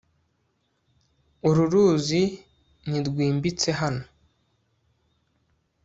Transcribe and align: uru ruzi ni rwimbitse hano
uru 1.49 1.63
ruzi 1.71 2.21
ni 2.89 2.99
rwimbitse 3.07 3.69
hano 3.81 4.03